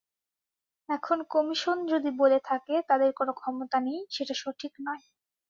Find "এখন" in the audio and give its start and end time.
0.89-1.17